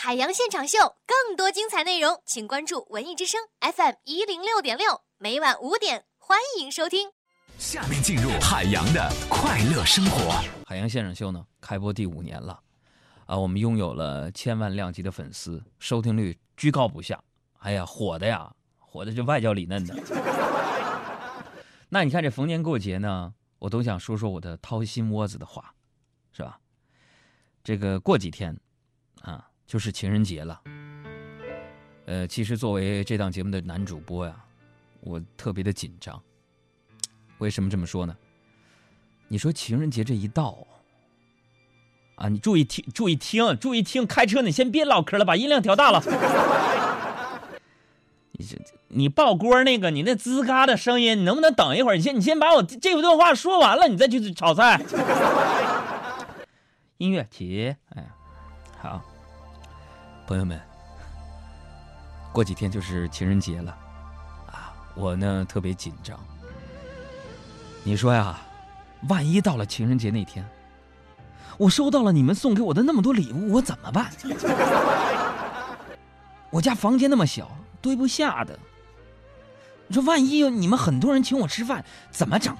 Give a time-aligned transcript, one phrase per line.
[0.00, 7.10] 海洋现场秀，更多精彩内容，请关注文艺之声 FM 一零六点六，每晚五点，欢迎收听。
[7.58, 10.40] 下面进入海洋的快乐生活。
[10.64, 12.62] 海洋现场秀呢，开播第五年了，
[13.26, 17.20] 啊，我们拥有了千万量级的粉丝，收听率居高不下。
[17.58, 19.96] 哎呀，火的呀，火的就外焦里嫩的。
[21.88, 25.74] 那你看这逢年过节呢，我都想说说我的掏心窝子的话，
[26.30, 26.60] 是吧？
[27.64, 28.56] 这个过几天，
[29.22, 30.60] 啊，就是情人节了。
[32.06, 34.34] 呃，其实作为这档节目的男主播呀，
[35.00, 36.18] 我特别的紧张。
[37.36, 38.16] 为什么这么说呢？
[39.28, 40.56] 你说情人节这一到，
[42.16, 46.02] 啊，你注意听，注意听，注意听，开车你先别唠嗑了，把音量调大了。
[48.32, 48.56] 你这
[48.88, 51.96] 你爆锅那个，你那吱嘎的声音，你能不能等一会儿？
[51.96, 54.80] 你先你先把我这段话说完了，你再去炒菜。
[56.96, 58.08] 音乐起，哎，
[58.80, 59.04] 好，
[60.28, 60.60] 朋友们，
[62.34, 63.74] 过几天就是情人节了，
[64.46, 66.20] 啊，我呢特别紧张。
[67.82, 68.38] 你说呀，
[69.08, 70.46] 万一到了情人节那天，
[71.56, 74.10] 我收到了你们送给我的那么多礼物，我怎么办？
[76.50, 77.50] 我家房间那么小，
[77.80, 78.58] 堆不下的。
[79.86, 82.54] 你说万一有你们很多人请我吃饭，怎么整？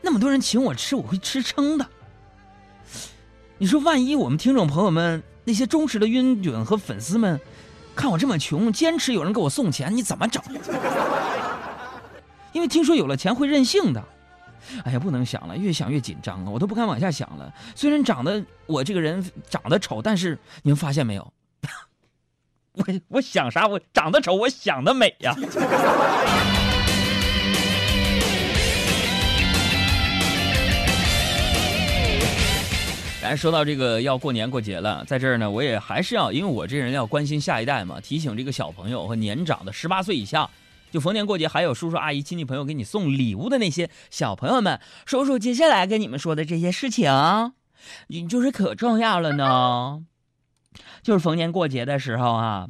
[0.00, 1.86] 那么多人请我吃，我会吃撑的。
[3.58, 7.40] 你说，万一我们听众朋友们那些忠实的晕准和粉丝们，
[7.94, 10.42] 看我这么穷，坚持有人给我送钱，你怎么整？
[12.52, 14.04] 因为听说有了钱会任性的。
[14.84, 17.52] 哎呀，不能想了，越想越紧张啊，我都不敢往下想了。
[17.74, 21.32] 虽然长得我这个人长得丑，但是你们发现没有？
[22.74, 23.66] 我我想啥？
[23.66, 25.34] 我长得丑，我想的美呀。
[33.36, 40.50] 说到这个要过年过节了，在这儿呢，我也还是要，因为我这人要关心下一代嘛，提醒这个小朋友和年长的十八岁以下，
[40.90, 47.12] 就逢年过节还有叔叔阿姨亲戚朋友给你送礼物的那些小朋友们，叔叔接下来跟你们说的这些事情，
[48.08, 50.04] 你就是可重要了呢。
[51.02, 52.68] 就是逢年过节的时候啊，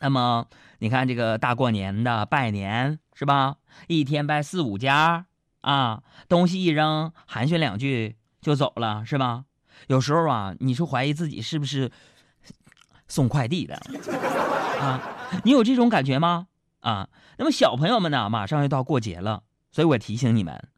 [0.00, 0.46] 那么
[0.78, 3.56] 你看这个大过年的拜年是吧？
[3.88, 5.26] 一天拜四五家
[5.60, 8.16] 啊，东西一扔，寒暄两句。
[8.42, 9.44] 就走了是吧？
[9.88, 11.90] 有时候啊，你是怀疑自己是不是
[13.08, 13.74] 送快递的
[14.80, 15.00] 啊？
[15.44, 16.46] 你有这种感觉吗？
[16.80, 17.08] 啊？
[17.38, 18.28] 那么小朋友们呢？
[18.30, 20.68] 马上要到过节了，所以我提醒你们，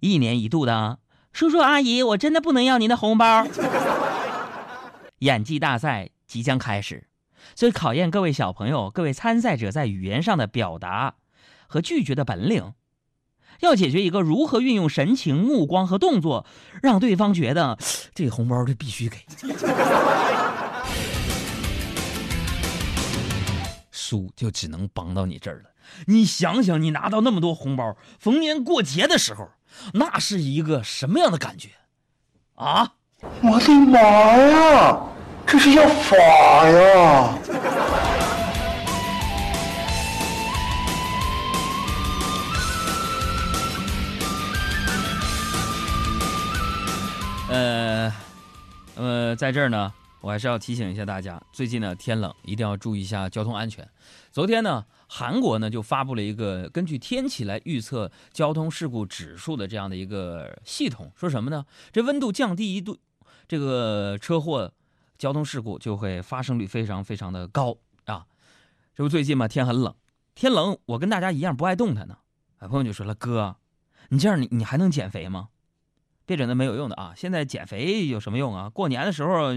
[0.00, 0.98] 一年一度的
[1.32, 3.46] 叔叔阿姨，我真的不能要您的红包。
[5.20, 7.08] 演技大赛即将开始，
[7.54, 11.14] 所以考验各位小朋友、各位参赛者在语言上的表达
[11.66, 12.74] 和拒绝的本领。
[13.60, 16.46] 要解决一个如何运用神情、目光和动作，
[16.82, 17.78] 让对方觉得
[18.14, 19.18] 这红包这必须给。
[23.90, 25.70] 输就只能帮到你这儿了。
[26.06, 29.48] 你想想，你拿到那么多红包，逢年过节的时候，
[29.94, 31.70] 那是一个什么样的感觉？
[32.54, 32.92] 啊！
[33.42, 34.98] 我的妈呀，
[35.46, 36.16] 这是要发
[36.68, 37.38] 呀！
[48.98, 49.92] 那么在这儿呢，
[50.22, 53.86] 我还是要提醒一下大家，最近呢天冷，一定要注意一下交通安全。
[54.32, 61.66] 昨天呢，韩国呢就发布了一个根据天气来预测交通事故指数的这样的一个系统，说什么呢？
[61.92, 62.98] 这温度降低一度，
[63.46, 64.72] 这个车祸、
[65.18, 68.24] 交通事故就会发生率非常非常的高啊。
[68.94, 69.94] 这不最近嘛，天很冷，
[70.34, 72.16] 天冷，我跟大家一样不爱动弹呢。
[72.60, 73.56] 啊，朋友就说了，哥，
[74.08, 75.50] 你这样你你还能减肥吗？
[76.26, 77.12] 别整那没有用的啊！
[77.16, 78.68] 现在减肥有什么用啊？
[78.68, 79.50] 过年的时候，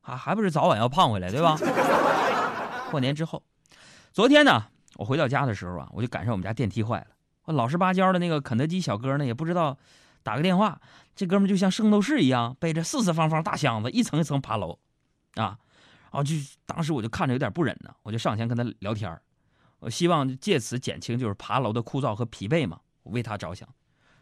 [0.00, 1.56] 还还不是早晚要胖回来，对吧？
[2.90, 3.42] 过年之后，
[4.10, 4.64] 昨天呢，
[4.96, 7.08] 我回到家的时候啊，我就赶上我们家电梯坏了。
[7.44, 9.76] 我老实巴交的那个肯德基小哥呢，也不知道
[10.22, 10.80] 打个电话，
[11.14, 14.78] 这哥们就像圣斗士一样，背着四四方方大箱子，一层一层爬楼，
[15.34, 15.58] 啊，
[16.10, 19.14] 然后就当时我就看着有点不忍呢，我就上前跟他聊天
[19.80, 23.68] 我希望借此减轻就是爬楼的枯燥和疲惫嘛，我为他着想。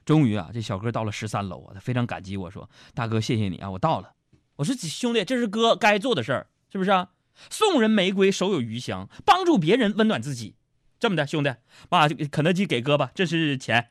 [0.09, 4.15] 终于啊，这小哥到了十三楼啊，他非常感激我说：“大哥，谢谢你啊，我到了。”
[4.57, 7.11] 我说：“兄弟，这是哥该做的事儿，是不是啊？
[7.51, 10.55] 送人玫瑰，手有余香，帮助别人，温暖自己。
[10.99, 11.55] 这么的，兄弟，
[11.91, 13.91] 把肯德基给哥吧，这是钱。”